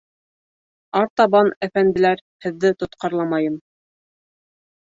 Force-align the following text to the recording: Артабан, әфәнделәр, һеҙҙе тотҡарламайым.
Артабан, 0.99 1.51
әфәнделәр, 1.67 2.25
һеҙҙе 2.47 2.73
тотҡарламайым. 2.81 3.63